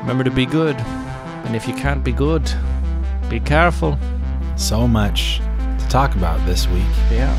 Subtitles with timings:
[0.00, 0.74] Remember to be good.
[1.44, 2.52] And if you can't be good,
[3.28, 3.96] be careful.
[4.56, 5.38] So much
[5.78, 6.82] to talk about this week.
[7.08, 7.32] Yeah.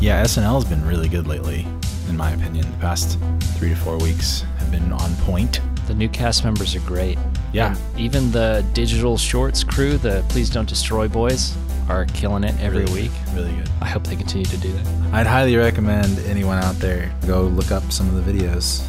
[0.00, 1.66] Yeah, SNL has been really good lately,
[2.08, 2.70] in my opinion.
[2.70, 3.18] The past
[3.58, 5.60] three to four weeks have been on point.
[5.86, 7.18] The new cast members are great.
[7.52, 7.74] Yeah.
[7.76, 11.56] And even the digital shorts crew, the Please Don't Destroy boys,
[11.88, 13.10] are killing it every Really week.
[13.26, 13.34] good.
[13.34, 13.70] Really good.
[13.80, 14.86] I hope they continue to do that.
[15.14, 18.84] I'd highly recommend anyone out there go look up some of the videos.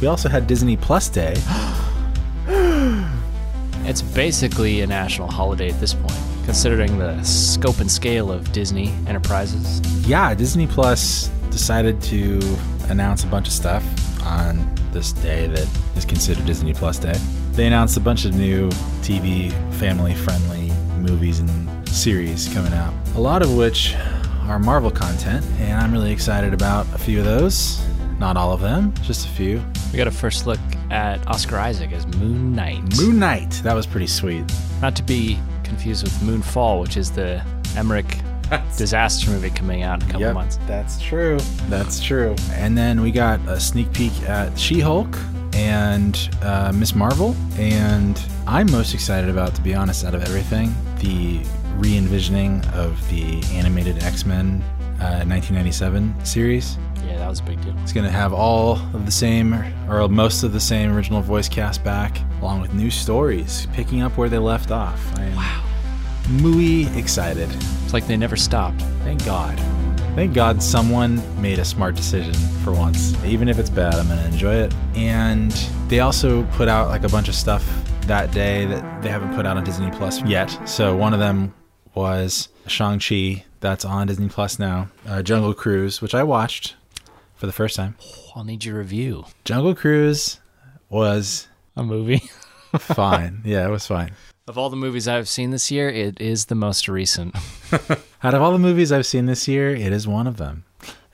[0.00, 1.34] We also had Disney Plus Day.
[3.88, 8.92] It's basically a national holiday at this point, considering the scope and scale of Disney
[9.06, 9.80] enterprises.
[10.08, 12.40] Yeah, Disney Plus decided to
[12.88, 13.84] announce a bunch of stuff
[14.26, 17.14] on this day that is considered Disney Plus Day.
[17.56, 18.68] They announced a bunch of new
[19.00, 23.94] TV, family friendly movies and series coming out, a lot of which
[24.42, 27.82] are Marvel content, and I'm really excited about a few of those.
[28.18, 29.64] Not all of them, just a few.
[29.90, 32.82] We got a first look at Oscar Isaac as Moon Knight.
[32.98, 34.44] Moon Knight, that was pretty sweet.
[34.82, 37.42] Not to be confused with Moonfall, which is the
[37.74, 38.18] Emmerich
[38.76, 40.58] disaster movie coming out in a couple months.
[40.66, 41.38] That's true.
[41.70, 42.36] That's true.
[42.50, 45.16] And then we got a sneak peek at She Hulk
[45.56, 47.34] and uh, Miss Marvel.
[47.58, 51.40] And I'm most excited about, to be honest, out of everything, the
[51.76, 54.62] re envisioning of the animated X Men
[55.00, 56.76] uh, 1997 series.
[57.06, 57.74] Yeah, that was a big deal.
[57.82, 59.54] It's going to have all of the same,
[59.88, 64.16] or most of the same original voice cast back, along with new stories, picking up
[64.16, 65.00] where they left off.
[65.18, 65.62] I am Wow.
[66.28, 67.48] muy excited.
[67.84, 68.82] It's like they never stopped.
[69.04, 69.56] Thank God.
[70.16, 72.32] Thank God someone made a smart decision
[72.64, 73.22] for once.
[73.22, 74.74] Even if it's bad, I'm going to enjoy it.
[74.94, 75.52] And
[75.88, 77.62] they also put out like a bunch of stuff
[78.06, 80.58] that day that they haven't put out on Disney Plus yet.
[80.66, 81.52] So one of them
[81.94, 84.88] was Shang-Chi, that's on Disney Plus now.
[85.06, 86.76] Uh, Jungle Cruise, which I watched
[87.34, 87.96] for the first time.
[88.34, 89.26] I'll need your review.
[89.44, 90.40] Jungle Cruise
[90.88, 91.46] was
[91.76, 92.22] A movie.
[92.78, 93.42] fine.
[93.44, 94.12] yeah, it was fine.
[94.48, 97.36] of all the movies I've seen this year, it is the most recent.
[98.26, 100.64] Out of all the movies I've seen this year, it is one of them.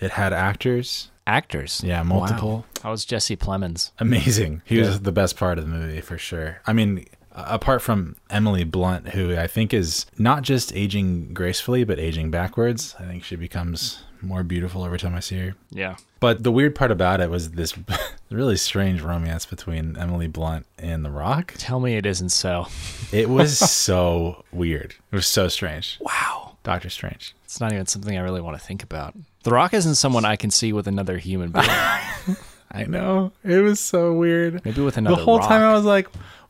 [0.01, 1.11] It had actors.
[1.27, 1.83] Actors.
[1.85, 2.51] Yeah, multiple.
[2.51, 2.65] Wow.
[2.85, 3.91] How was Jesse Plemons?
[3.99, 4.63] amazing.
[4.65, 6.63] He was the best part of the movie for sure.
[6.67, 11.99] I mean, apart from Emily Blunt, who I think is not just aging gracefully, but
[11.99, 12.97] aging backwards.
[12.99, 15.55] I think she becomes more beautiful every time I see her.
[15.69, 15.97] Yeah.
[16.19, 17.75] But the weird part about it was this
[18.31, 21.53] really strange romance between Emily Blunt and The Rock.
[21.59, 22.69] Tell me it isn't so.
[23.13, 24.95] It was so weird.
[25.13, 25.99] It was so strange.
[26.01, 26.52] Wow.
[26.63, 27.35] Doctor Strange.
[27.45, 29.15] It's not even something I really want to think about.
[29.43, 31.67] The Rock isn't someone I can see with another human being.
[32.71, 33.33] I know.
[33.45, 34.65] It was so weird.
[34.65, 35.49] Maybe with another the whole rock.
[35.49, 36.09] time I was like,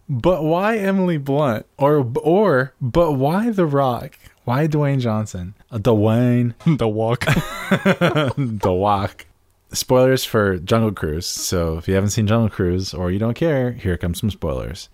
[0.09, 1.67] but why Emily Blunt?
[1.79, 4.19] Or or but why The Rock?
[4.45, 5.55] Why Dwayne Johnson?
[5.71, 7.25] Uh, Dwayne the walk.
[8.37, 9.27] The Rock.
[9.73, 11.27] Spoilers for Jungle Cruise.
[11.27, 14.89] So if you haven't seen Jungle Cruise or you don't care, here comes some spoilers.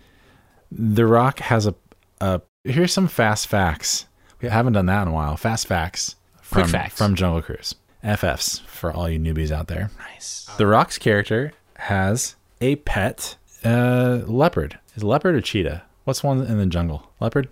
[0.71, 1.75] The Rock has a
[2.21, 4.05] a here's some fast facts.
[4.41, 5.35] We haven't done that in a while.
[5.37, 6.97] Fast facts from Quick facts.
[6.97, 7.75] from Jungle Cruise.
[8.03, 9.91] FFs for all you newbies out there.
[9.99, 10.49] nice.
[10.57, 13.35] The Rock's character has a pet
[13.65, 14.79] uh, leopard.
[14.95, 15.83] Is it leopard or cheetah?
[16.05, 17.11] What's one in the jungle?
[17.19, 17.49] Leopard?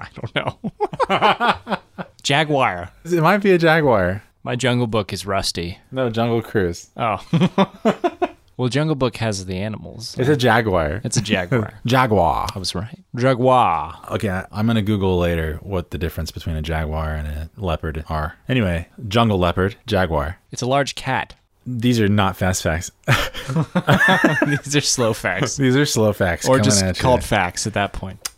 [0.00, 1.78] I don't know.
[2.22, 2.90] Jaguar.
[3.04, 4.22] It might be a jaguar.
[4.42, 5.78] My Jungle Book is rusty.
[5.90, 6.90] No, Jungle Cruise.
[6.96, 7.18] Oh.
[8.56, 10.16] well, Jungle Book has the animals.
[10.18, 11.00] It's a jaguar.
[11.04, 11.74] It's a jaguar.
[11.86, 12.46] Jaguar.
[12.54, 12.98] I was right.
[13.16, 13.98] Jaguar.
[14.12, 18.04] Okay, I- I'm gonna Google later what the difference between a jaguar and a leopard
[18.08, 18.36] are.
[18.48, 20.38] Anyway, jungle leopard, jaguar.
[20.52, 21.34] It's a large cat.
[21.66, 22.90] These are not fast facts.
[24.46, 25.56] These are slow facts.
[25.56, 26.46] These are slow facts.
[26.46, 27.02] or coming just at you.
[27.02, 28.28] called facts at that point.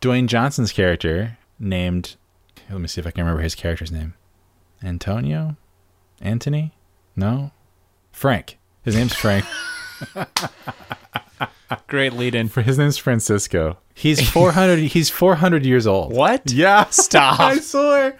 [0.00, 2.16] Dwayne Johnson's character named.
[2.70, 4.14] Let me see if I can remember his character's name.
[4.82, 5.56] Antonio,
[6.20, 6.74] Anthony,
[7.16, 7.52] no,
[8.12, 8.58] Frank.
[8.84, 9.44] His name's Frank.
[11.86, 12.48] Great lead in.
[12.48, 13.78] His name's Francisco.
[13.94, 14.78] He's 400.
[14.80, 16.12] he's 400 years old.
[16.12, 16.50] What?
[16.50, 16.84] Yeah.
[16.90, 17.40] Stop.
[17.40, 18.12] I swear.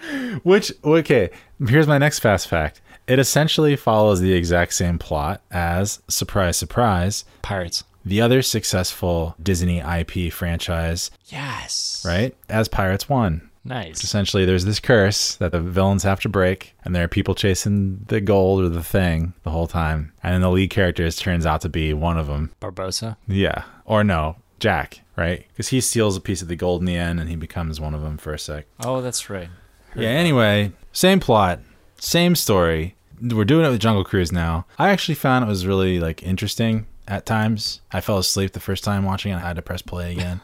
[0.43, 1.31] Which okay.
[1.67, 2.81] Here's my next fast fact.
[3.07, 7.85] It essentially follows the exact same plot as surprise, surprise, Pirates.
[8.05, 12.03] the other successful Disney IP franchise, Yes.
[12.07, 12.35] right?
[12.49, 13.51] As Pirates One.
[13.65, 14.05] Nice.
[14.05, 18.05] Essentially, there's this curse that the villains have to break, and there are people chasing
[18.09, 20.13] the gold or the thing the whole time.
[20.23, 22.53] And then the lead character turns out to be one of them.
[22.61, 23.17] Barbossa.
[23.27, 23.65] Yeah.
[23.87, 25.47] Or no, Jack, right?
[25.49, 27.95] Because he steals a piece of the gold in the end and he becomes one
[27.95, 28.67] of them for a sec.
[28.81, 29.49] Oh, that's right.
[29.95, 31.61] Yeah, anyway, same plot,
[31.99, 32.97] same story.
[33.21, 34.67] We're doing it with Jungle Cruise now.
[34.79, 37.81] I actually found it was really like interesting at times.
[37.93, 39.37] I fell asleep the first time watching it.
[39.37, 40.41] I had to press play again.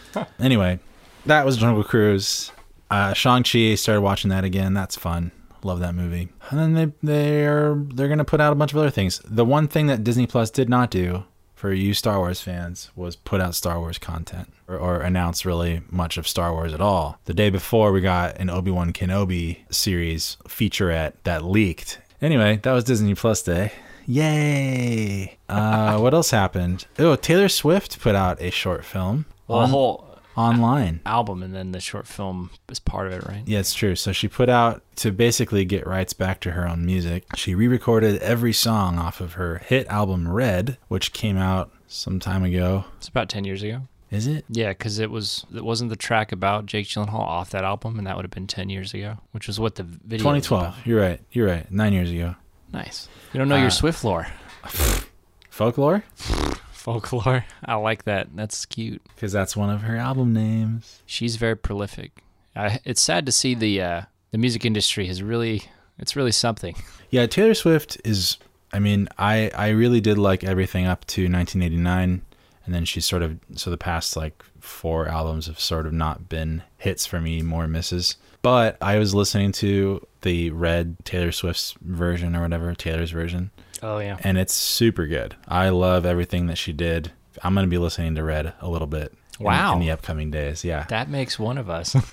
[0.40, 0.78] anyway,
[1.26, 2.50] that was Jungle Cruise.
[2.94, 4.72] Uh, Shang Chi started watching that again.
[4.72, 5.32] That's fun.
[5.64, 6.28] Love that movie.
[6.50, 9.20] And then they they are they're gonna put out a bunch of other things.
[9.24, 11.24] The one thing that Disney Plus did not do
[11.56, 15.82] for you Star Wars fans was put out Star Wars content or, or announce really
[15.90, 17.18] much of Star Wars at all.
[17.24, 21.98] The day before, we got an Obi Wan Kenobi series featurette that leaked.
[22.22, 23.72] Anyway, that was Disney Plus Day.
[24.06, 25.36] Yay!
[25.48, 26.86] Uh, what else happened?
[26.98, 31.00] Oh, Taylor Swift put out a short film Well, the whole online.
[31.06, 33.42] album and then the short film is part of it, right?
[33.46, 33.94] Yeah, it's true.
[33.96, 37.24] So she put out to basically get rights back to her own music.
[37.36, 42.42] She re-recorded every song off of her hit album Red, which came out some time
[42.44, 42.84] ago.
[42.96, 43.82] It's about 10 years ago.
[44.10, 44.44] Is it?
[44.48, 48.06] Yeah, because it was it wasn't the track about Jake Gyllenhaal off that album, and
[48.06, 50.18] that would have been 10 years ago, which was what the video.
[50.30, 50.62] was 2012.
[50.62, 50.86] about.
[50.86, 51.20] You're right.
[51.32, 51.68] You're right.
[51.72, 52.36] Nine years ago.
[52.72, 53.08] Nice.
[53.32, 54.28] You don't know Uh, your Swift lore.
[55.50, 56.04] Folklore?
[56.84, 57.46] Folklore.
[57.64, 58.28] I like that.
[58.34, 59.00] That's cute.
[59.14, 61.00] Because that's one of her album names.
[61.06, 62.22] She's very prolific.
[62.54, 64.02] I, it's sad to see the uh,
[64.32, 65.62] the music industry has really
[65.98, 66.76] it's really something.
[67.10, 68.38] Yeah, Taylor Swift is.
[68.72, 72.22] I mean, I I really did like everything up to 1989,
[72.66, 76.28] and then she's sort of so the past like four albums have sort of not
[76.28, 78.16] been hits for me, more misses.
[78.42, 83.50] But I was listening to the Red Taylor Swift's version or whatever Taylor's version,
[83.82, 84.16] Oh yeah.
[84.20, 85.34] and it's super good.
[85.48, 87.12] I love everything that she did.
[87.42, 89.12] I'm gonna be listening to Red a little bit.
[89.40, 89.72] in- Wow.
[89.74, 90.84] in the upcoming days, yeah.
[90.88, 91.94] That makes one of us.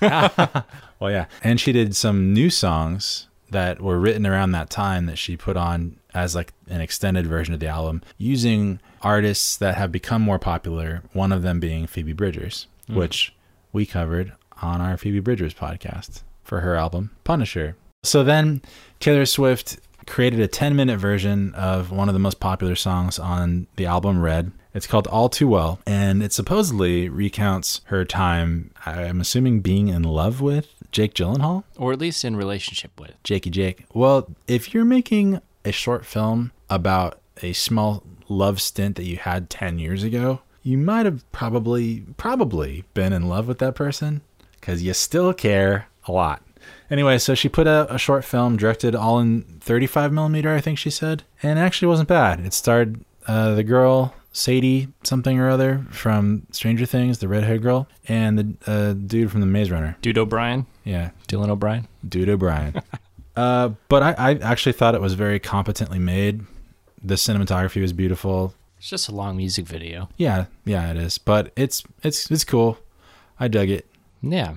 [1.00, 1.26] Well, yeah.
[1.42, 5.56] And she did some new songs that were written around that time that she put
[5.56, 10.38] on as like an extended version of the album using artists that have become more
[10.38, 12.94] popular, one of them being Phoebe Bridgers, mm.
[12.96, 13.34] which
[13.72, 17.76] we covered on our Phoebe Bridgers podcast for her album Punisher.
[18.04, 18.62] So then
[19.00, 23.66] Taylor Swift created a 10 minute version of one of the most popular songs on
[23.76, 24.52] the album Red.
[24.74, 30.02] It's called All Too Well, and it supposedly recounts her time, I'm assuming, being in
[30.02, 31.64] love with Jake Gyllenhaal.
[31.76, 33.22] or at least in relationship with.
[33.22, 33.84] Jakey Jake.
[33.92, 39.50] Well, if you're making a short film about a small love stint that you had
[39.50, 44.22] 10 years ago, you might have probably, probably been in love with that person
[44.60, 46.42] because you still care a lot.
[46.90, 50.78] Anyway, so she put out a short film directed all in 35 millimeter, I think
[50.78, 52.40] she said, and it actually wasn't bad.
[52.40, 57.86] It starred uh, the girl Sadie something or other from Stranger Things, the redhead girl,
[58.08, 59.96] and the uh, dude from the Maze Runner.
[60.00, 61.86] Dude O'Brien, Yeah, Dylan O'Brien.
[62.06, 62.74] Dude O'Brien.
[63.36, 66.44] uh, but I, I actually thought it was very competently made.
[67.02, 68.54] The cinematography was beautiful.
[68.78, 70.08] It's just a long music video.
[70.16, 71.18] Yeah, yeah, it is.
[71.18, 72.78] But it's it's it's cool.
[73.38, 73.86] I dug it.
[74.22, 74.54] Yeah.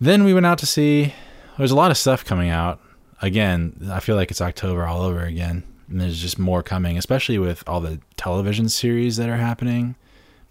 [0.00, 1.14] Then we went out to see.
[1.58, 2.80] There's a lot of stuff coming out.
[3.22, 5.62] Again, I feel like it's October all over again.
[5.88, 9.94] And there's just more coming, especially with all the television series that are happening.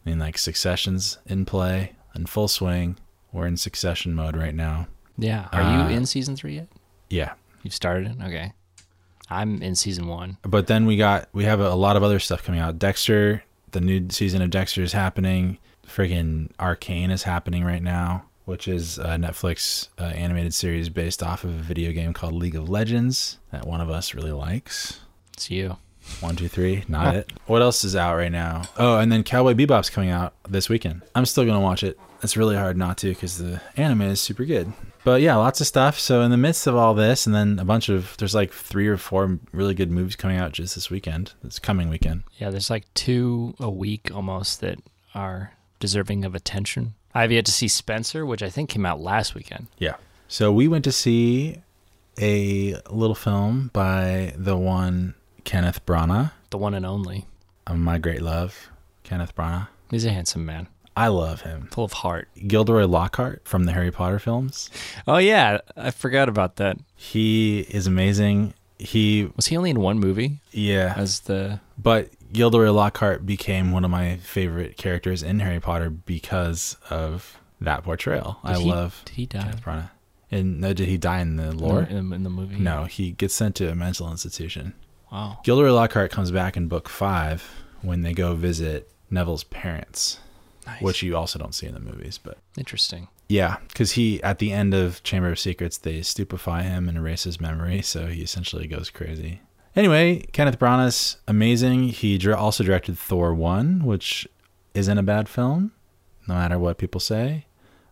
[0.06, 2.98] I mean, like Succession's in play in full swing.
[3.32, 4.88] We're in Succession mode right now.
[5.18, 5.48] Yeah.
[5.52, 6.68] Are Uh, you in season three yet?
[7.10, 7.34] Yeah,
[7.64, 8.24] You've started it?
[8.24, 8.54] Okay.
[9.30, 10.38] I'm in season one.
[10.44, 12.78] but then we got we have a, lot of other stuff coming out.
[12.80, 15.58] Dexter, the new season of Dexter is happening.
[15.88, 21.44] Friggin' Arcane is happening right now, which is a Netflix uh, animated series based off
[21.44, 25.02] of a video game called League of Legends that one of us really likes.
[25.34, 25.78] It's you.
[26.20, 27.34] One, two, three, not it.
[27.48, 28.64] What else is out right now?
[28.78, 31.02] Oh, and then Cowboy Bebop's coming out this weekend.
[31.16, 31.98] I'm still gonna watch it.
[32.22, 34.72] It's really hard not to because the anime is super good.
[35.04, 36.00] But yeah, lots of stuff.
[36.00, 38.88] So in the midst of all this, and then a bunch of there's like three
[38.88, 41.34] or four really good movies coming out just this weekend.
[41.44, 42.24] This coming weekend.
[42.38, 44.80] Yeah, there's like two a week almost that
[45.14, 46.94] are deserving of attention.
[47.14, 49.68] I have yet to see Spencer, which I think came out last weekend.
[49.78, 49.96] Yeah.
[50.28, 51.58] So we went to see
[52.20, 57.28] a little film by the one Kenneth Branagh, The one and only.
[57.68, 58.70] uh, my great love,
[59.04, 59.68] Kenneth Branagh.
[59.92, 61.68] He's a handsome man, I love him.
[61.72, 62.28] full of heart.
[62.48, 64.70] Gilderoy Lockhart from the Harry Potter films.
[65.08, 66.78] Oh yeah, I forgot about that.
[66.96, 68.54] He is amazing.
[68.80, 71.62] He, Was he only in one movie yeah, as the?
[71.78, 77.84] but Gilderoy Lockhart became one of my favorite characters in Harry Potter because of that
[77.84, 78.40] portrayal.
[78.44, 79.40] I he- love Did he die?
[79.44, 79.90] Kenneth Branagh.
[80.32, 81.84] And no, did he die in the lore?
[81.84, 82.56] in, in the movie?
[82.58, 84.74] No, he gets sent to a mental institution.
[85.12, 85.38] Wow.
[85.44, 87.48] Gilderoy Lockhart comes back in book five
[87.84, 90.20] when they go visit Neville's parents,
[90.66, 90.82] Nice.
[90.82, 92.18] which you also don't see in the movies.
[92.18, 93.08] But Interesting.
[93.30, 97.24] yeah, because he at the end of Chamber of Secrets they stupefy him and erase
[97.24, 99.42] his memory, so he essentially goes crazy.
[99.76, 101.90] Anyway, Kenneth Branagh's amazing.
[101.90, 104.28] He also directed Thor one, which
[104.76, 105.72] isn't a bad film,
[106.28, 107.46] no matter what people say.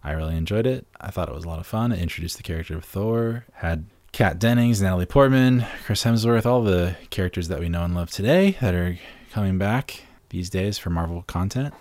[0.03, 0.85] I really enjoyed it.
[0.99, 1.91] I thought it was a lot of fun.
[1.91, 6.95] It introduced the character of Thor, had Kat Dennings, Natalie Portman, Chris Hemsworth, all the
[7.11, 8.97] characters that we know and love today that are
[9.31, 11.73] coming back these days for Marvel content.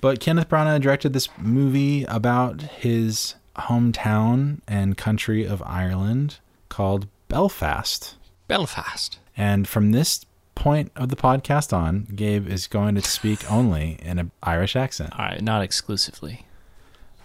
[0.00, 8.14] But Kenneth Branagh directed this movie about his hometown and country of Ireland called Belfast.
[8.48, 9.18] Belfast.
[9.36, 14.18] And from this point of the podcast on, Gabe is going to speak only in
[14.18, 15.12] an Irish accent.
[15.18, 16.44] All right, not exclusively.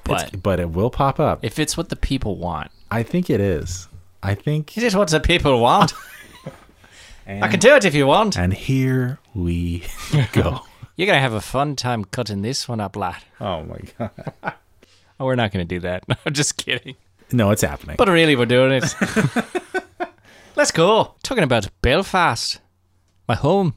[0.05, 1.39] It's- But but it will pop up.
[1.43, 3.87] if it's what the people want, I think it is.
[4.23, 4.77] I think.
[4.77, 5.93] is it what the people want?
[7.25, 8.37] And, I can do it if you want.
[8.37, 9.83] and here we
[10.33, 10.61] go.
[10.95, 13.23] You're gonna have a fun time cutting this one up, lad.
[13.39, 14.11] Oh my god.
[15.19, 16.03] Oh, we're not gonna do that.
[16.25, 16.95] I'm just kidding.
[17.31, 17.95] No, it's happening.
[17.95, 18.95] But really, we're doing it.
[20.55, 21.13] Let's go.
[21.21, 22.59] Talking about Belfast,
[23.27, 23.75] my home,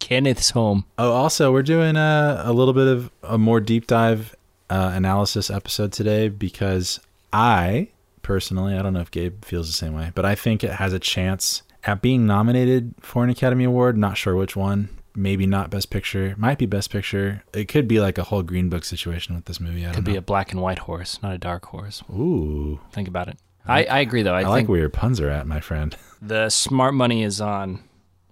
[0.00, 0.84] Kenneth's home.
[0.98, 4.34] Oh, also, we're doing a, a little bit of a more deep dive
[4.68, 6.98] uh, analysis episode today because
[7.32, 7.86] I
[8.22, 10.92] personally, I don't know if Gabe feels the same way, but I think it has
[10.92, 13.96] a chance at being nominated for an Academy Award.
[13.96, 14.88] Not sure which one.
[15.14, 16.34] Maybe not Best Picture.
[16.38, 17.42] Might be Best Picture.
[17.52, 19.82] It could be like a whole Green Book situation with this movie.
[19.82, 22.02] I don't Could be a black and white horse, not a dark horse.
[22.10, 23.38] Ooh, Think about it.
[23.66, 24.34] I, I agree, though.
[24.34, 25.96] I, I, think like where your puns are at, my friend.
[26.22, 27.80] the smart money is on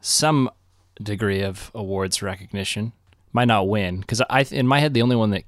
[0.00, 0.50] some
[1.02, 2.92] degree of awards recognition.
[3.32, 5.44] Might not win because I, in my head, the only one that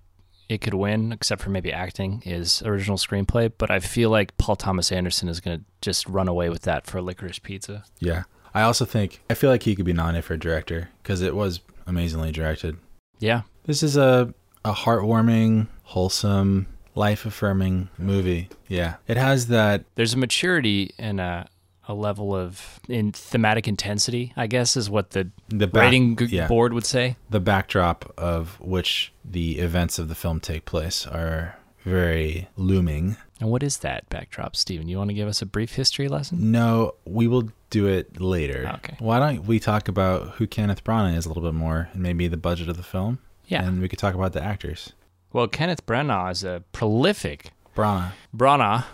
[0.51, 3.51] it could win, except for maybe acting, is original screenplay.
[3.57, 6.87] But I feel like Paul Thomas Anderson is going to just run away with that
[6.87, 7.85] for Licorice Pizza.
[8.01, 8.25] Yeah.
[8.54, 11.61] I also think I feel like he could be nominated for director because it was
[11.87, 12.76] amazingly directed.
[13.19, 14.33] Yeah, This is a
[14.64, 18.49] a heartwarming, wholesome, life affirming movie.
[18.69, 18.95] Yeah.
[19.09, 21.49] It has that there's a maturity and a
[21.88, 24.33] a level of in thematic intensity.
[24.37, 27.16] I guess is what the the back, rating g- yeah, board would say.
[27.30, 33.16] the backdrop of which the events of the film take place are very looming.
[33.40, 34.87] And what is that backdrop, Steven?
[34.88, 36.52] You want to give us a brief history lesson?
[36.52, 38.67] No, we will do it later.
[38.69, 38.97] Ah, okay.
[38.99, 42.29] Why don't we talk about who Kenneth Branagh is a little bit more and maybe
[42.29, 43.19] the budget of the film?
[43.47, 43.65] Yeah.
[43.65, 44.93] And we could talk about the actors.
[45.33, 48.12] Well, Kenneth Branagh is a prolific Branagh.
[48.37, 48.85] Branagh.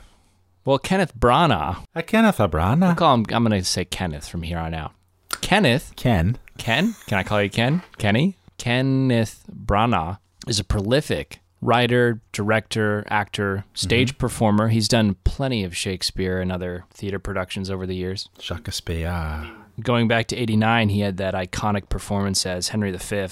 [0.64, 1.84] Well, Kenneth Branagh.
[1.94, 2.96] A Kenneth Branagh.
[2.96, 3.24] call him.
[3.30, 4.92] I'm going to say Kenneth from here on out.
[5.40, 6.38] Kenneth, Ken.
[6.58, 6.94] Ken.
[7.06, 7.82] Can I call you Ken?
[7.98, 8.36] Kenny.
[8.58, 10.18] Kenneth Branagh
[10.48, 13.78] is a prolific writer, director, actor, mhm.
[13.78, 14.68] stage performer.
[14.68, 18.28] He's done plenty of Shakespeare and other theater productions over the years.
[18.38, 19.50] Shakespeare.
[19.80, 23.26] Going back to 89, he had that iconic performance as Henry V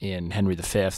[0.00, 0.88] in Henry V.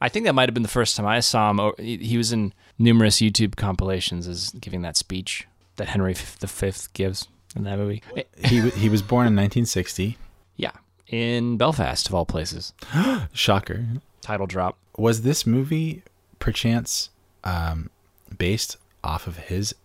[0.00, 1.60] I think that might have been the first time I saw him.
[1.60, 5.46] Oh, he he was in numerous YouTube compilations as giving that speech
[5.76, 8.02] that Henry V gives in that movie.
[8.44, 10.18] He he was born in 1960.
[10.56, 10.72] Yeah,
[11.06, 12.72] in Belfast, of all places.
[13.32, 13.84] Shocker.
[14.22, 14.76] Title drop.
[14.96, 16.02] Was this movie
[16.42, 17.08] perchance
[17.44, 17.88] um,
[18.36, 19.76] based off of his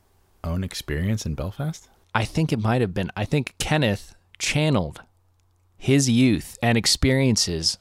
[0.44, 1.88] own experience in Belfast?
[2.16, 3.12] I think it might have been.
[3.16, 5.02] I think Kenneth channeled
[5.78, 7.78] his youth and experiences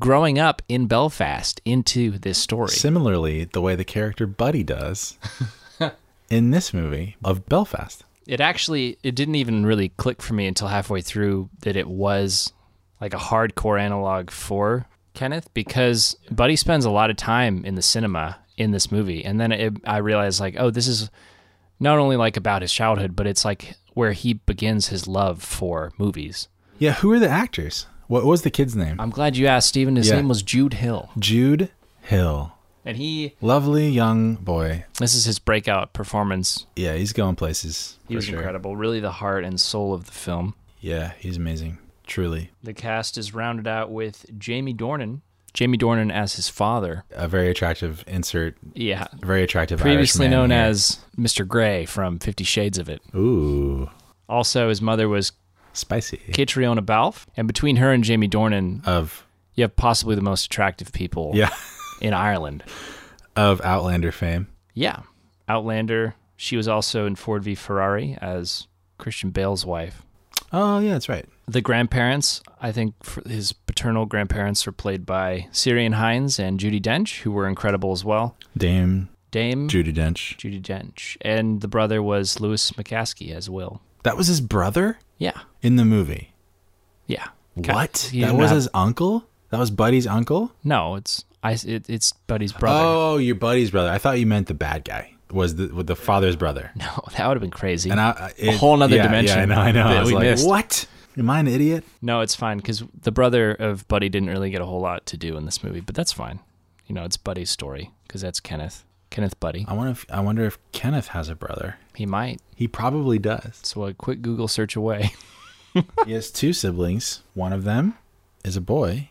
[0.00, 2.70] growing up in Belfast into this story.
[2.70, 5.16] Similarly, the way the character Buddy does
[6.28, 8.04] in this movie of Belfast.
[8.26, 12.52] it actually it didn't even really click for me until halfway through that it was
[13.00, 17.82] like a hardcore analog for Kenneth because Buddy spends a lot of time in the
[17.82, 21.10] cinema in this movie and then it, I realized like oh this is
[21.80, 25.92] not only like about his childhood but it's like where he begins his love for
[25.98, 26.48] movies.
[26.78, 27.86] Yeah, who are the actors?
[28.06, 29.00] What was the kid's name?
[29.00, 30.16] I'm glad you asked Steven his Yeah.
[30.16, 31.70] name was Jude Hill Jude
[32.02, 32.52] Hill.
[32.84, 34.84] and he Lovely young boy.
[35.00, 36.66] this is his breakout performance.
[36.76, 37.98] Yeah, he's going places.
[38.08, 38.36] He was sure.
[38.36, 40.54] incredible, really the heart and soul of the film.
[40.80, 41.78] Yeah, he's amazing.
[42.06, 42.50] Truly.
[42.62, 45.20] The cast is rounded out with Jamie Dornan.
[45.52, 47.04] Jamie Dornan as his father.
[47.12, 48.56] A very attractive insert.
[48.74, 49.06] Yeah.
[49.20, 50.58] Very attractive Previously known here.
[50.60, 51.46] as Mr.
[51.48, 53.00] Grey from Fifty Shades of It.
[53.14, 53.88] Ooh,
[54.28, 55.32] Also, his mother was
[55.72, 56.18] spicy.
[56.30, 57.26] Caitríona Balfe.
[57.36, 61.50] And between her and Jamie Dornan, Of you have possibly the most attractive people yeah,
[62.02, 62.62] in Ireland.
[63.34, 64.48] of Outlander fame.
[64.74, 65.00] Yeah.
[65.48, 66.14] Outlander.
[66.36, 68.66] She was also in Ford v Ferrari as
[68.98, 70.02] Christian Bale's wife.
[70.52, 71.26] Oh yeah, that's right.
[71.48, 72.94] The grandparents, I think
[73.26, 78.04] his paternal grandparents, are played by Ciarán Hinds and Judi Dench, who were incredible as
[78.04, 78.36] well.
[78.56, 80.36] Dame Dame Judi Dench.
[80.36, 81.16] Judi Dench.
[81.20, 83.80] And the brother was Lewis McAskie as Will.
[84.02, 85.38] That was his brother Yeah.
[85.62, 86.32] in the movie.
[87.06, 87.28] Yeah.
[87.54, 88.08] What?
[88.12, 89.24] he That was have- his uncle.
[89.50, 90.52] That was Buddy's uncle.
[90.64, 91.52] No, it's I.
[91.52, 92.80] It, it's Buddy's brother.
[92.82, 93.90] Oh, your buddy's brother.
[93.90, 95.12] I thought you meant the bad guy.
[95.30, 96.70] Was the with the father's brother?
[96.76, 97.90] No, that would have been crazy.
[97.90, 99.80] And I, A whole nother yeah, dimension Yeah, I know.
[99.80, 99.96] I know.
[99.96, 100.46] I was like, missed.
[100.46, 100.86] what?
[101.18, 101.84] Am I an idiot?
[102.02, 105.16] no, it's fine because the brother of Buddy didn't really get a whole lot to
[105.16, 106.40] do in this movie, but that's fine.
[106.86, 108.84] You know, it's Buddy's story because that's Kenneth.
[109.10, 109.64] Kenneth Buddy.
[109.66, 111.76] I wonder if I wonder if Kenneth has a brother.
[111.94, 112.40] He might.
[112.54, 113.58] He probably does.
[113.62, 115.12] So a quick Google search away.
[116.06, 117.22] he has two siblings.
[117.34, 117.96] One of them
[118.44, 119.10] is a boy,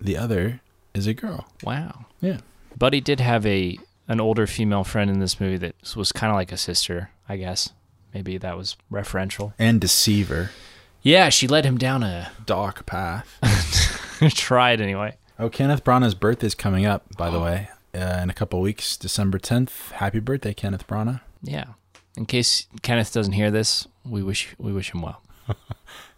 [0.00, 0.60] the other
[0.94, 1.46] is a girl.
[1.64, 2.04] Wow.
[2.20, 2.38] Yeah.
[2.76, 6.36] Buddy did have a an older female friend in this movie that was kind of
[6.36, 7.70] like a sister, I guess.
[8.14, 9.52] Maybe that was referential.
[9.58, 10.50] And deceiver.
[11.02, 13.38] Yeah, she led him down a Dark path.
[14.34, 15.16] tried anyway.
[15.38, 19.38] Oh, Kenneth Branagh's birthday's coming up, by the way, uh, in a couple weeks, December
[19.38, 19.92] 10th.
[19.92, 21.20] Happy birthday, Kenneth Branagh.
[21.42, 21.74] Yeah.
[22.16, 25.22] In case Kenneth doesn't hear this, we wish we wish him well.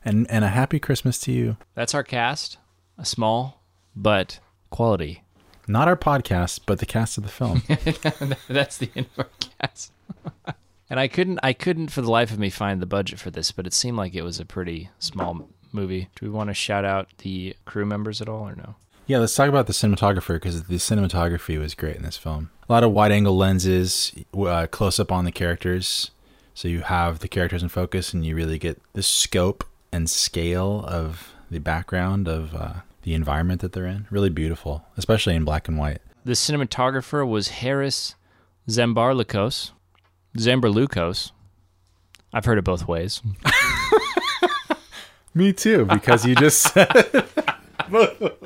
[0.04, 1.56] And and a happy Christmas to you.
[1.74, 2.56] That's our cast.
[2.96, 3.62] A small
[3.94, 4.40] but
[4.70, 5.22] quality.
[5.68, 7.62] Not our podcast, but the cast of the film.
[8.48, 9.28] That's the end of our
[9.60, 9.92] cast.
[10.90, 13.52] and I couldn't I couldn't for the life of me find the budget for this,
[13.52, 16.08] but it seemed like it was a pretty small movie.
[16.16, 18.76] Do we want to shout out the crew members at all or no?
[19.08, 22.50] yeah, let's talk about the cinematographer because the cinematography was great in this film.
[22.68, 26.10] A lot of wide angle lenses, uh, close up on the characters.
[26.52, 30.84] So you have the characters in focus and you really get the scope and scale
[30.86, 32.72] of the background of uh,
[33.08, 34.06] the environment that they're in.
[34.10, 36.02] Really beautiful, especially in black and white.
[36.26, 38.16] The cinematographer was Haris
[38.68, 39.70] Zambarloukos.
[40.36, 41.32] Zambarloukos.
[42.34, 43.22] I've heard it both ways.
[45.34, 47.26] Me too, because you just said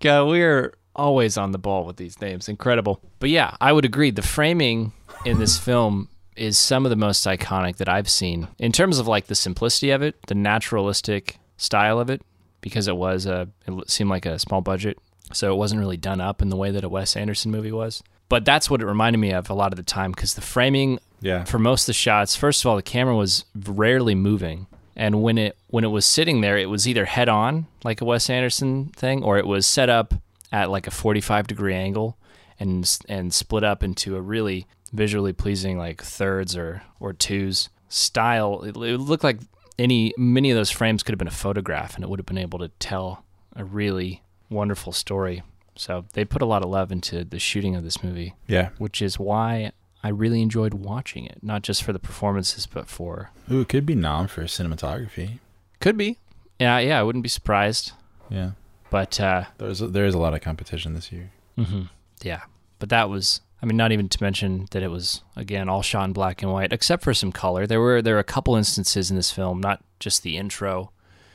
[0.00, 2.48] God, we're always on the ball with these names.
[2.48, 3.00] Incredible.
[3.20, 4.10] But yeah, I would agree.
[4.10, 4.92] The framing
[5.24, 9.06] in this film is some of the most iconic that I've seen in terms of
[9.06, 12.22] like the simplicity of it, the naturalistic style of it,
[12.62, 14.98] because it was a, it seemed like a small budget.
[15.34, 18.02] So it wasn't really done up in the way that a Wes Anderson movie was.
[18.30, 20.98] But that's what it reminded me of a lot of the time because the framing
[21.20, 21.44] yeah.
[21.44, 24.66] for most of the shots, first of all, the camera was rarely moving,
[24.96, 28.06] and when it when it was sitting there, it was either head on like a
[28.06, 30.14] Wes Anderson thing, or it was set up
[30.50, 32.16] at like a forty five degree angle
[32.58, 38.62] and and split up into a really visually pleasing like thirds or or twos style.
[38.62, 39.40] It, it looked like
[39.78, 42.38] any many of those frames could have been a photograph, and it would have been
[42.38, 43.24] able to tell
[43.56, 45.42] a really wonderful story.
[45.76, 48.70] So they put a lot of love into the shooting of this movie Yeah.
[48.78, 49.72] which is why
[50.04, 53.86] I really enjoyed watching it, not just for the performances, but for Ooh, it could
[53.86, 55.38] be nom for cinematography.
[55.80, 56.18] could be,
[56.58, 57.92] yeah, yeah, I wouldn't be surprised,
[58.28, 58.50] Yeah.
[58.90, 61.30] but uh, There's there is a lot of competition this year.
[61.56, 61.88] mhm,
[62.22, 62.42] yeah,
[62.78, 66.06] but that was, I mean, not even to mention that it was again all shot
[66.06, 67.66] in black and white, except for some color.
[67.66, 70.90] There were there were a couple instances in this film, not just the intro,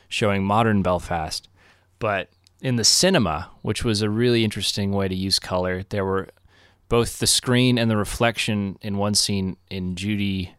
[0.08, 1.48] showing modern Belfast,
[1.98, 2.28] but
[2.60, 5.84] in the cinema, which was a really interesting way to use color.
[5.88, 6.28] There were
[6.88, 10.50] both the screen and the reflection in one scene in Judi,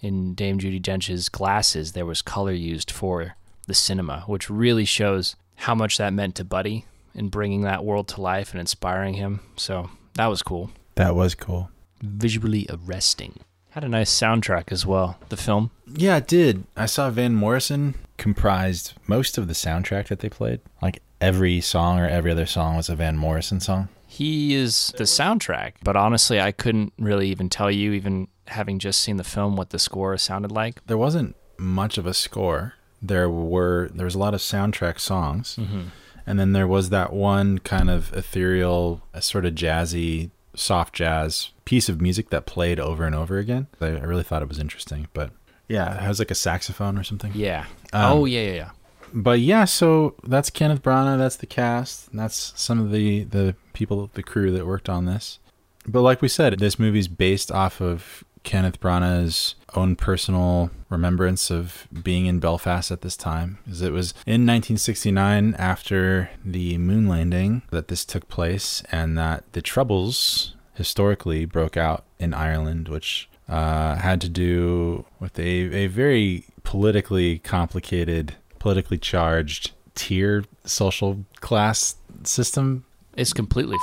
[0.00, 1.92] in Dame Judi Dench's glasses.
[1.92, 6.44] There was color used for the cinema, which really shows how much that meant to
[6.44, 6.84] Buddy
[7.14, 9.40] in bringing that world to life and inspiring him.
[9.56, 10.70] So that was cool.
[10.96, 11.70] That was cool.
[12.02, 13.40] Visually arresting.
[13.70, 15.18] Had a nice soundtrack as well.
[15.30, 15.70] The film.
[15.86, 16.64] Yeah, it did.
[16.76, 20.60] I saw Van Morrison comprised most of the soundtrack that they played.
[20.80, 23.88] Like every song or every other song was a Van Morrison song.
[24.06, 29.00] He is the soundtrack, but honestly, I couldn't really even tell you, even having just
[29.00, 30.84] seen the film, what the score sounded like.
[30.86, 32.74] There wasn't much of a score.
[33.02, 35.56] There were there was a lot of soundtrack songs.
[35.56, 35.88] Mm-hmm.
[36.26, 41.88] And then there was that one kind of ethereal, sort of jazzy, soft jazz piece
[41.88, 43.66] of music that played over and over again.
[43.80, 45.30] I, I really thought it was interesting, but
[45.68, 47.32] yeah, it has like a saxophone or something.
[47.34, 47.66] Yeah.
[47.92, 48.70] Um, oh yeah, yeah, yeah.
[49.12, 51.18] But yeah, so that's Kenneth Branagh.
[51.18, 52.08] That's the cast.
[52.08, 55.38] and That's some of the the people, the crew that worked on this.
[55.86, 61.88] But like we said, this movie's based off of Kenneth Branagh's own personal remembrance of
[62.02, 63.58] being in Belfast at this time.
[63.68, 69.44] As it was in 1969, after the moon landing, that this took place, and that
[69.52, 75.86] the troubles historically broke out in Ireland, which uh, had to do with a, a
[75.88, 82.84] very politically complicated, politically charged tier social class system.
[83.16, 83.76] It's completely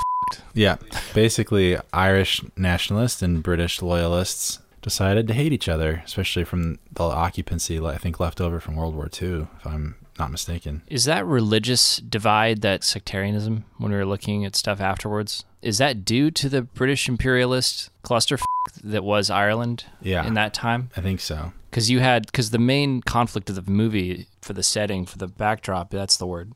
[0.54, 0.76] Yeah,
[1.14, 7.78] basically, Irish nationalists and British loyalists decided to hate each other, especially from the occupancy
[7.80, 10.82] I think left over from World War II, if I'm not mistaken.
[10.88, 15.44] Is that religious divide, that sectarianism, when we were looking at stuff afterwards?
[15.62, 18.36] Is that due to the British imperialist cluster
[18.82, 20.90] that was Ireland Yeah, in that time?
[20.96, 21.52] I think so.
[21.70, 25.28] Because you had, because the main conflict of the movie for the setting, for the
[25.28, 26.52] backdrop, that's the word,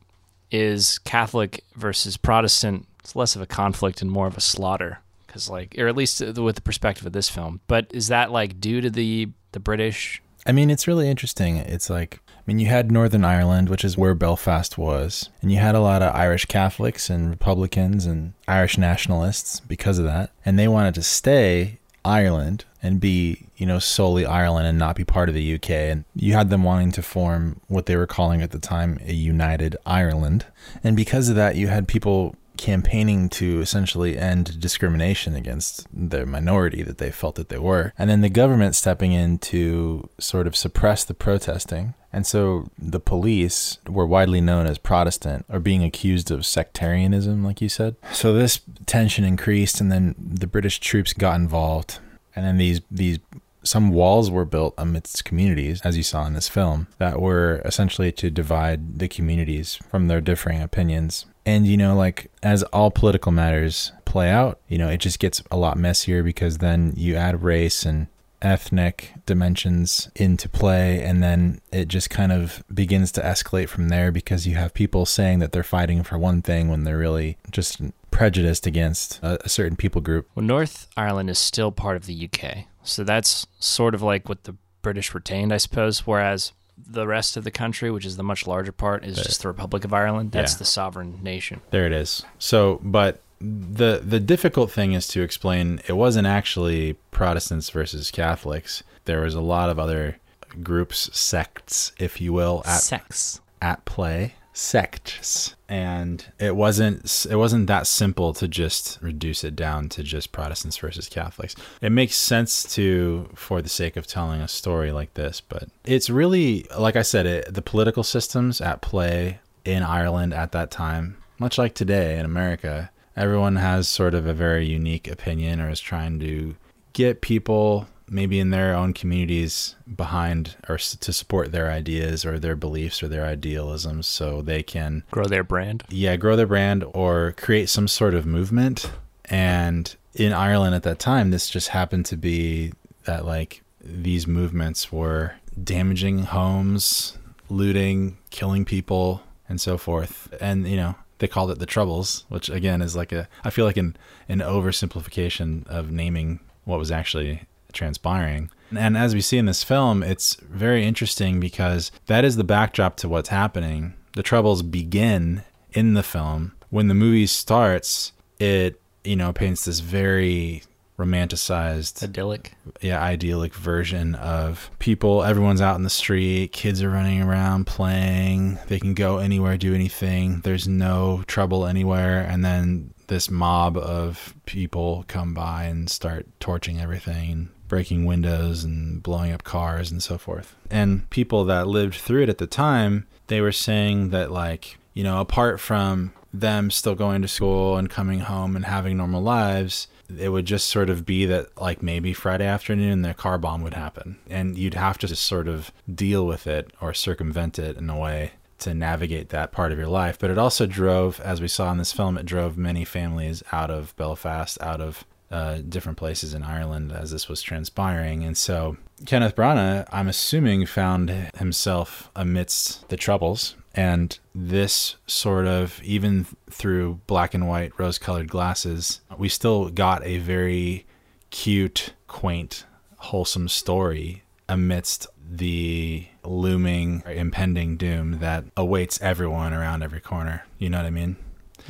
[0.51, 2.87] is Catholic versus Protestant.
[3.07, 4.99] It's less of a conflict and more of a slaughter.
[5.29, 7.61] Because, like, or at least uh, with the perspective of this film.
[7.69, 10.21] But is that, like, due to the the British?
[10.45, 11.59] I mean, it's really interesting.
[11.59, 15.59] It's like, I mean, you had Northern Ireland, which is where Belfast was, and you
[15.59, 20.33] had a lot of Irish Catholics and Republicans and Irish nationalists because of that.
[20.45, 25.05] And they wanted to stay Ireland and be, you know, solely Ireland and not be
[25.05, 25.71] part of the UK.
[25.71, 29.12] And you had them wanting to form what they were calling at the time a
[29.12, 30.47] united Ireland.
[30.83, 36.83] And because of that, you had people campaigning to essentially end discrimination against the minority
[36.83, 37.92] that they felt that they were.
[37.99, 41.95] And then the government stepping in to sort of suppress the protesting.
[42.12, 47.61] And so the police were widely known as Protestant or being accused of sectarianism, like
[47.61, 47.97] you said.
[48.12, 51.99] So this tension increased, and then the British troops got involved.
[52.35, 53.19] And then these, these,
[53.64, 58.12] some walls were built amidst communities, as you saw in this film, that were essentially
[58.12, 61.27] to divide the communities from their differing opinions.
[61.47, 65.43] And, you know, like as all political matters play out, you know, it just gets
[65.51, 68.09] a lot messier because then you add race and
[68.43, 74.13] ethnic dimensions into play and then it just kind of begins to escalate from there
[74.13, 77.81] because you have people saying that they're fighting for one thing when they're really just
[78.11, 80.29] prejudiced against a, a certain people group.
[80.35, 82.65] Well, North Ireland is still part of the UK.
[82.83, 87.45] So that's sort of like what the British retained, I suppose, whereas the rest of
[87.45, 90.33] the country, which is the much larger part, is just the Republic of Ireland.
[90.33, 90.59] That's Yeah.
[90.59, 91.61] the sovereign nation.
[91.71, 92.25] There it is.
[92.39, 98.83] So, but the the difficult thing is to explain it wasn't actually Protestants versus Catholics.
[99.07, 100.19] There was a lot of other
[100.62, 103.41] groups, sects, if you will, at Sex.
[103.61, 109.89] at play sects and it wasn't it wasn't that simple to just reduce it down
[109.89, 111.57] to just protestants versus catholics.
[111.81, 116.11] It makes sense to for the sake of telling a story like this but it's
[116.11, 121.17] really like i said it, the political systems at play in ireland at that time
[121.39, 125.81] much like today in america everyone has sort of a very unique opinion or is
[125.81, 126.55] trying to
[126.93, 132.38] get people maybe in their own communities behind or s- to support their ideas or
[132.38, 135.83] their beliefs or their idealisms so they can Grow their brand.
[135.88, 138.90] yeah grow their brand or create some sort of movement
[139.25, 142.73] and in Ireland at that time this just happened to be
[143.05, 150.77] that like these movements were damaging homes looting killing people and so forth and you
[150.77, 153.97] know they called it the troubles which again is like a i feel like an
[154.29, 157.42] an oversimplification of naming what was actually
[157.77, 158.51] transpiring.
[158.77, 162.97] And as we see in this film it's very interesting because that is the backdrop
[162.97, 163.95] to what's happening.
[164.15, 166.53] The troubles begin in the film.
[166.71, 170.62] When the movie starts it you know paints this very
[170.99, 172.55] romanticized Idyllic.
[172.81, 175.23] yeah idyllic version of people.
[175.23, 176.53] Everyone's out in the street.
[176.53, 178.59] Kids are running around playing.
[178.69, 180.41] They can go anywhere do anything.
[180.43, 182.21] There's no trouble anywhere.
[182.23, 189.03] And then this mob of people come by and start torching everything breaking windows and
[189.03, 190.55] blowing up cars and so forth.
[190.71, 195.03] And people that lived through it at the time they were saying that like you
[195.03, 199.88] know apart from them still going to school and coming home and having normal lives
[200.19, 203.75] it would just sort of be that like maybe Friday afternoon the car bomb would
[203.75, 204.16] happen.
[204.31, 207.99] And you'd have to just sort of deal with it or circumvent it in a
[207.99, 211.71] way to navigate that part of your life but it also drove as we saw
[211.71, 216.35] in this film it drove many families out of Belfast out of uh, different places
[216.35, 218.23] in Ireland as this was transpiring.
[218.25, 223.57] And so Kenneth Branagh I'm assuming found himself amidst the troubles.
[223.75, 230.05] And this sort of even through black and white rose colored glasses we still got
[230.05, 230.87] a very
[231.31, 232.64] cute quaint
[232.99, 240.45] wholesome story amidst the looming impending doom that awaits everyone around every corner.
[240.59, 241.17] You know what i mean?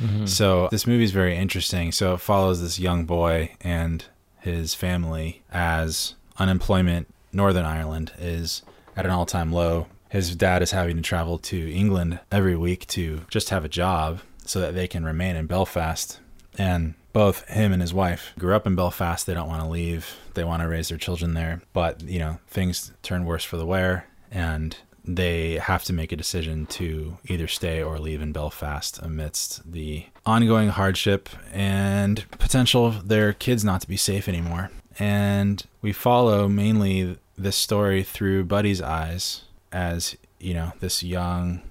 [0.01, 0.25] Mm-hmm.
[0.25, 1.91] So this movie is very interesting.
[1.91, 4.05] So it follows this young boy and
[4.39, 8.61] his family as unemployment northern ireland is
[8.95, 9.87] at an all-time low.
[10.09, 14.21] His dad is having to travel to England every week to just have a job
[14.45, 16.19] so that they can remain in Belfast.
[16.57, 19.25] And both him and his wife grew up in Belfast.
[19.25, 20.15] They don't want to leave.
[20.35, 21.63] They want to raise their children there.
[21.73, 26.15] But, you know, things turn worse for the wear and they have to make a
[26.15, 33.07] decision to either stay or leave in Belfast amidst the ongoing hardship and potential of
[33.07, 34.69] their kids not to be safe anymore.
[34.99, 41.61] And we follow mainly this story through Buddy's eyes as you know this young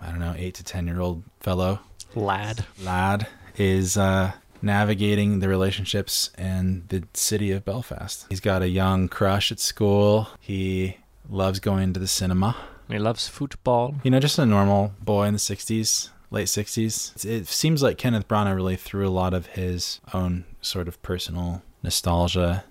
[0.00, 1.78] i don't know 8 to 10 year old fellow
[2.16, 2.64] Lad.
[2.82, 4.32] lad is uh
[4.64, 8.26] navigating the relationships in the city of belfast.
[8.28, 10.28] He's got a young crush at school.
[10.40, 10.98] He
[11.28, 12.56] loves going to the cinema.
[12.88, 13.94] He loves football.
[14.02, 18.26] you know just a normal boy in the 60s late 60s it seems like kenneth
[18.28, 22.64] branagh really threw a lot of his own sort of personal nostalgia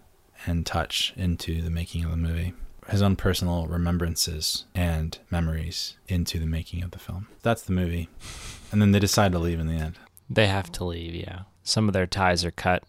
[0.46, 2.54] and touch into the making of the movie.
[2.90, 7.28] His own personal remembrances and memories into the making of the film.
[7.42, 8.10] That's the movie.
[8.72, 9.98] And then they decide to leave in the end.
[10.30, 11.44] They have to leave, yeah.
[11.64, 12.84] Some of their ties are cut,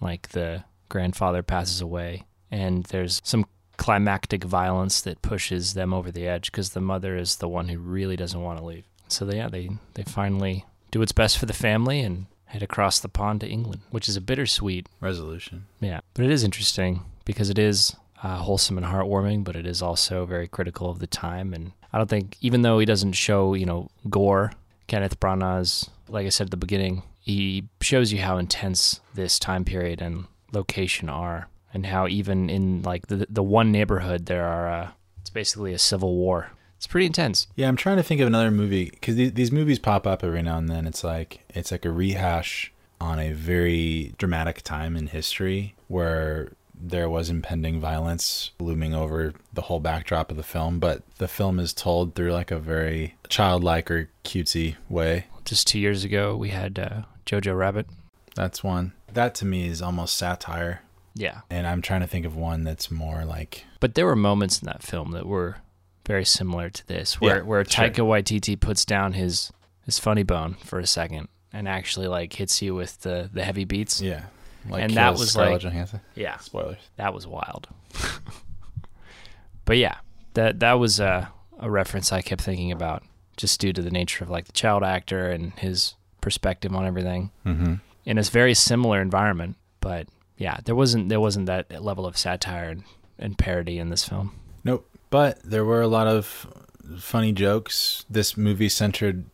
[0.00, 6.26] like the grandfather passes away and there's some climactic violence that pushes them over the
[6.26, 8.84] edge because the mother is the one who really doesn't want to leave.
[9.08, 12.98] So they, yeah, they they finally do what's best for the family and head across
[12.98, 15.66] the pond to England, which is a bittersweet Resolution.
[15.80, 16.00] yeah.
[16.14, 20.26] But it is interesting because it is uh, wholesome and heartwarming, but it is also
[20.26, 21.54] very critical of the time.
[21.54, 24.52] And I don't think, even though he doesn't show, you know, gore,
[24.88, 29.64] Kenneth Branagh's, like I said at the beginning, he shows you how intense this time
[29.64, 34.68] period and location are, and how even in like the the one neighborhood there are,
[34.68, 36.50] uh, it's basically a civil war.
[36.76, 37.46] It's pretty intense.
[37.56, 40.40] Yeah, I'm trying to think of another movie because these, these movies pop up every
[40.42, 40.86] now and then.
[40.86, 46.52] It's like it's like a rehash on a very dramatic time in history where
[46.82, 51.58] there was impending violence looming over the whole backdrop of the film, but the film
[51.58, 55.26] is told through like a very childlike or cutesy way.
[55.44, 57.86] Just two years ago, we had uh, Jojo Rabbit.
[58.34, 58.92] That's one.
[59.12, 60.82] That to me is almost satire,
[61.14, 64.60] Yeah, and I'm trying to think of one that's more like But there were moments
[64.62, 65.56] in that film that were
[66.06, 67.86] very similar to this, where Yeah, where sure.
[67.86, 69.52] Taika Waititi puts down his
[69.84, 73.64] his funny bone for a second and actually like hits you with the the heavy
[73.64, 74.00] beats.
[74.00, 74.26] yeah,
[74.68, 76.00] like And that was Scarlett like- Johansson.
[76.14, 76.78] Yeah, Spoilers.
[76.96, 77.68] that was wild.
[79.64, 79.96] but yeah,
[80.34, 83.02] that that was a a reference I kept thinking about
[83.36, 87.30] just due to the nature of like the child actor and his perspective on everything
[87.46, 87.74] Mm-hmm.
[88.04, 89.56] in a very similar environment.
[89.80, 92.84] But yeah, there wasn't there wasn't that level of satire and,
[93.18, 94.32] and parody in this film.
[94.64, 94.86] Nope.
[95.10, 96.46] But there were a lot of
[96.98, 98.04] funny jokes.
[98.08, 99.24] This movie centered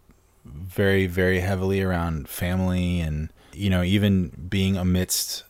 [0.44, 5.44] very, very heavily around family and, you know, even being amidst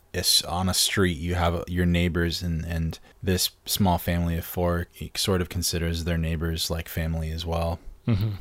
[0.47, 5.41] on a street, you have your neighbors and, and this small family of four sort
[5.41, 7.79] of considers their neighbors like family as well.
[8.07, 8.31] Mm-hmm.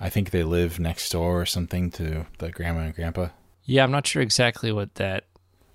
[0.00, 3.28] I think they live next door or something to the grandma and grandpa.
[3.64, 5.24] Yeah, I'm not sure exactly what that.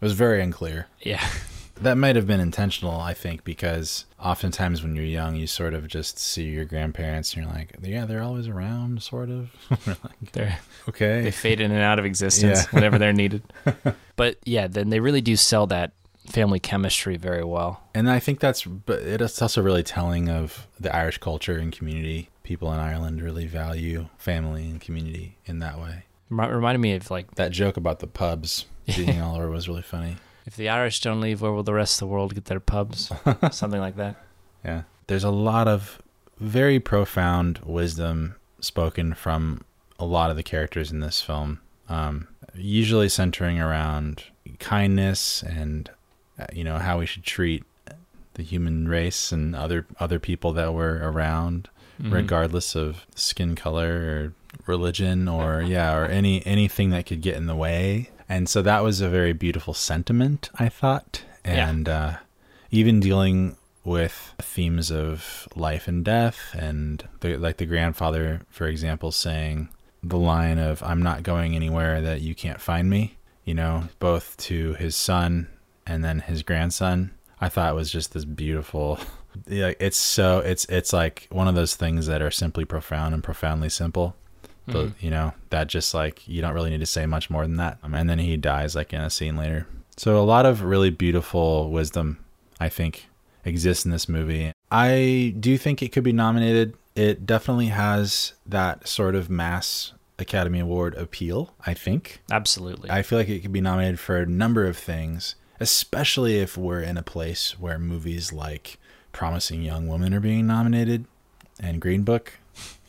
[0.02, 0.88] It was very unclear.
[1.02, 1.26] Yeah,
[1.82, 5.88] That might have been intentional, I think, because oftentimes when you're young, you sort of
[5.88, 9.50] just see your grandparents and you're like, yeah, they're always around, sort of.
[9.88, 10.56] Like, they
[10.90, 11.24] okay.
[11.24, 12.70] they fade in and out of existence Yeah.
[12.72, 13.44] whenever they're needed.
[14.16, 15.92] but yeah, then they really do sell that
[16.28, 17.82] family chemistry very well.
[17.94, 22.30] And I think that's, but it's also really telling of the Irish culture and community.
[22.44, 26.04] People in Ireland really value family and community in that way.
[26.30, 30.18] Reminded me of like, That joke about the pubs being all over was really funny.
[30.46, 33.12] If the Irish don't leave, where will the rest of the world get their pubs?
[33.52, 34.16] Something like that.
[34.64, 34.84] Yeah.
[35.08, 36.02] There's a lot of
[36.40, 39.64] very profound wisdom spoken from
[40.00, 44.24] a lot of the characters in this film, um, usually centering around
[44.60, 45.90] kindness and,
[46.40, 47.64] uh, you know, how we should treat
[48.36, 51.70] the human race and other other people that were around
[52.02, 52.12] Mhm.
[52.12, 54.34] regardless of skin color or
[54.66, 58.84] religion or yeah or any anything that could get in the way and so that
[58.84, 61.70] was a very beautiful sentiment i thought Yeah.
[61.70, 62.14] and uh,
[62.72, 69.12] even dealing with themes of life and death and the, like the grandfather for example
[69.12, 69.70] saying
[70.02, 74.36] the line of i'm not going anywhere that you can't find me you know both
[74.38, 75.48] to his son
[75.86, 79.00] and then his grandson i thought was just this beautiful
[79.48, 83.24] yeah, it's so it's it's like one of those things that are simply profound and
[83.24, 84.16] profoundly simple.
[84.66, 84.94] But Mhm.
[85.02, 87.78] you know that just like you don't really need to say much more than that.
[87.84, 89.68] Um, and then he dies like in a scene later.
[89.98, 92.18] So a lot of really beautiful wisdom,
[92.60, 93.08] I think,
[93.46, 94.52] exists in this movie.
[94.72, 96.76] I do think it could be nominated.
[96.96, 101.54] It definitely has that sort of mass Academy Award appeal.
[101.66, 102.22] I think.
[102.32, 102.90] Absolutely.
[102.90, 106.82] I feel like it could be nominated for a number of things, especially if we're
[106.82, 108.78] in a place where movies like
[109.12, 111.06] Promising Young Woman are being nominated
[111.60, 112.40] and Green Book.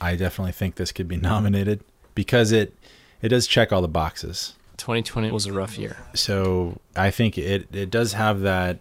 [0.04, 1.80] I definitely think this could be nominated
[2.14, 2.74] because it
[3.22, 4.54] it does check all the boxes.
[4.76, 5.96] 2020 was a rough year.
[6.14, 8.80] So I think it it does have that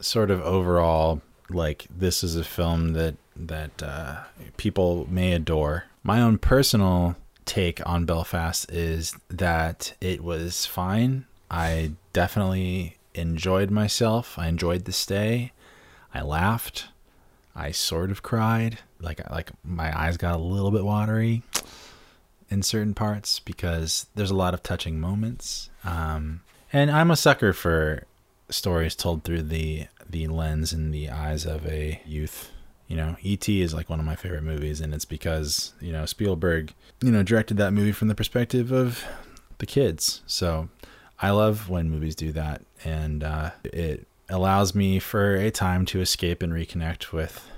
[0.00, 4.16] sort of overall like this is a film that that uh,
[4.56, 5.84] people may adore.
[6.02, 11.26] My own personal take on Belfast is that it was fine.
[11.50, 14.38] I definitely enjoyed myself.
[14.38, 15.52] I enjoyed the stay.
[16.14, 16.88] I laughed.
[17.54, 18.78] I sort of cried.
[19.00, 21.42] Like like my eyes got a little bit watery
[22.50, 25.70] in certain parts because there's a lot of touching moments.
[25.84, 28.04] Um, and I'm a sucker for
[28.50, 32.50] stories told through the the lens and the eyes of a youth.
[32.88, 33.62] You know, E.T.
[33.62, 37.22] is like one of my favorite movies, and it's because you know Spielberg, you know,
[37.22, 39.02] directed that movie from the perspective of
[39.58, 40.20] the kids.
[40.26, 40.68] So
[41.18, 46.00] I love when movies do that, and uh, it allows me for a time to
[46.00, 47.48] escape and reconnect with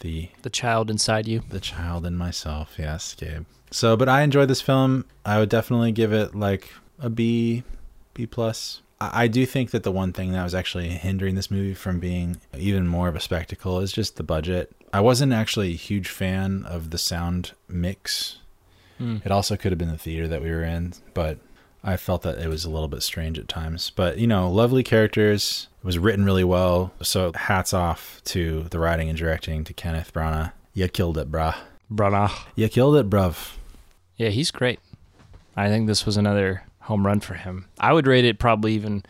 [0.00, 1.42] the The child inside you.
[1.48, 2.74] the child in myself.
[2.78, 3.44] Yes, Gabe.
[3.70, 5.06] So, but I enjoyed this film.
[5.24, 6.70] I would definitely give it like
[7.00, 7.62] a B,
[8.14, 8.82] B plus.
[9.00, 11.98] I I do think that the one thing that was actually hindering this movie from
[11.98, 14.70] being even more of a spectacle is just the budget.
[14.92, 18.38] I wasn't actually a huge fan of the sound mix.
[18.98, 19.16] Hmm.
[19.24, 21.38] It also could have been the theater that we were in, but
[21.82, 23.90] I felt that it was a little bit strange at times.
[23.90, 25.66] But, you know, lovely characters.
[25.82, 26.92] It was written really well.
[27.02, 30.52] So hats off to the writing and directing to Kenneth Branagh.
[30.72, 31.56] You killed it, brah.
[31.92, 32.30] Branagh.
[32.54, 33.56] You killed it, bruv.
[34.16, 34.78] Yeah, he's great.
[35.56, 37.66] I think this was another home run for him.
[37.80, 39.02] I would rate it probably even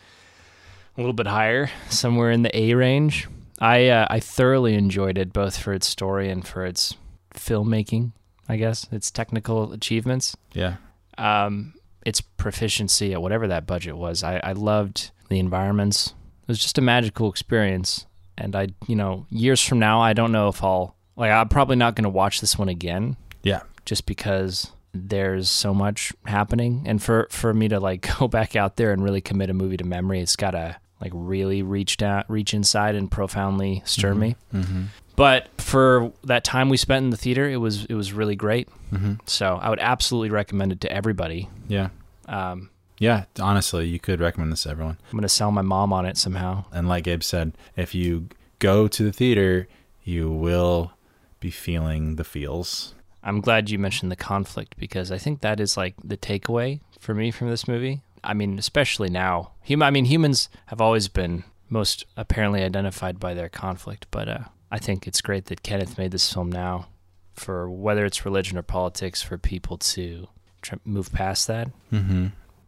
[0.97, 3.27] a little bit higher, somewhere in the A range.
[3.59, 6.95] I uh, I thoroughly enjoyed it both for its story and for its
[7.35, 8.11] filmmaking.
[8.49, 10.75] I guess its technical achievements, Yeah.
[11.17, 14.21] um, its proficiency at whatever that budget was.
[14.23, 16.13] I, I loved the environments.
[16.43, 18.05] It was just a magical experience.
[18.37, 21.31] And I, you know, years from now, I don't know if I'll like.
[21.31, 23.61] I'm probably not going to watch this one again Yeah.
[23.85, 28.75] just because there's so much happening and for for me to like go back out
[28.75, 32.23] there and really commit a movie to memory it's got to like really reach down
[32.27, 34.83] reach inside and profoundly stir me Mm-hmm.
[35.15, 38.69] but for that time we spent in the theater it was it was really great
[38.91, 39.13] Mm-hmm.
[39.25, 41.89] so i would absolutely recommend it to everybody Yeah.
[42.27, 43.25] um, Yeah.
[43.39, 44.97] Honestly, you could recommend this to everyone.
[45.11, 48.29] i'm gonna sell my mom on it somehow And like Gabe said, if you
[48.59, 49.67] go to the theater,
[50.03, 50.91] you will
[51.39, 52.93] be feeling the feels.
[53.23, 57.13] i'm glad you mentioned the conflict because i think that is like the takeaway for
[57.13, 61.43] me from this movie i mean especially now hum- i mean humans have always been
[61.69, 64.39] most apparently identified by their conflict but uh,
[64.71, 66.87] i think it's great that kenneth made this film now
[67.33, 70.27] for whether it's religion or politics for people to
[70.61, 72.27] tr- move past that Mm-hmm.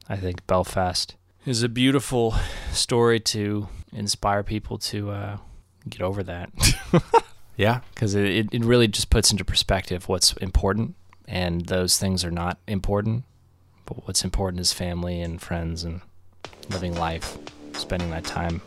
[0.09, 1.15] I think belfast.
[1.45, 2.33] Is a beautiful
[2.71, 5.37] story to inspire people to uh,
[5.87, 6.49] get over that.
[7.57, 7.79] Yeah.
[7.93, 12.31] because it, it- it really just puts into perspective what's important and those things are
[12.31, 13.23] not important
[13.85, 16.01] but what's important is family and friends and
[16.69, 17.37] living life
[17.73, 18.61] spending that time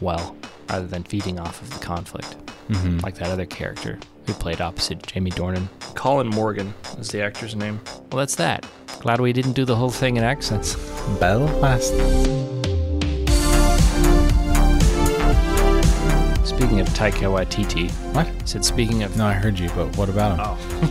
[0.00, 0.34] well
[0.68, 2.34] rather than feeding off of the conflict.
[2.68, 2.98] Mm-hmm.
[3.00, 5.68] like that other character who played opposite jamie dornan.
[5.94, 7.78] Colin morgan is the actor's name.
[8.10, 8.66] Well that's that
[9.04, 10.76] glad we didn't do the whole thing in accents
[11.20, 11.92] Belfast.
[16.44, 18.26] speaking of taika waititi What?
[18.26, 20.40] I said speaking of No, I heard you, but what about him?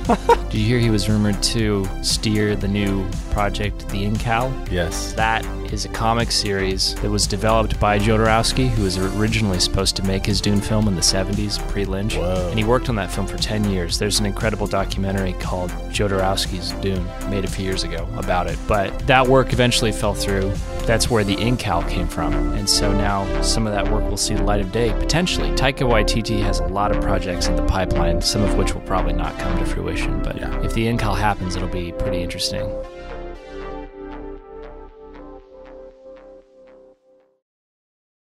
[0.10, 0.48] Oh.
[0.52, 4.52] Did you hear he was rumored to steer the new project, The Incal?
[4.72, 5.14] Yes.
[5.14, 5.44] That
[5.74, 10.24] is a comic series that was developed by Jodorowsky, who was originally supposed to make
[10.24, 12.16] his Dune film in the 70s, pre Lynch.
[12.16, 13.98] And he worked on that film for 10 years.
[13.98, 18.58] There's an incredible documentary called Jodorowsky's Dune, made a few years ago, about it.
[18.68, 20.52] But that work eventually fell through.
[20.86, 22.34] That's where the Incal came from.
[22.54, 25.50] And so now some of that work will see the light of day, potentially.
[25.52, 29.14] Taika Waititi has a lot of projects in the pipeline, some of which will probably
[29.14, 30.22] not come to fruition.
[30.22, 30.62] But Yeah.
[30.64, 32.70] if the Incal happens, it'll be pretty interesting.